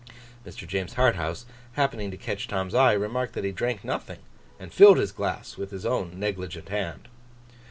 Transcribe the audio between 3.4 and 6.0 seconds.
he drank nothing, and filled his glass with his